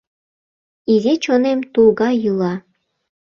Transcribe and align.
Изи 0.93 1.13
чонем 1.23 1.59
тул 1.73 1.87
гай 1.99 2.15
йӱла 2.23 2.53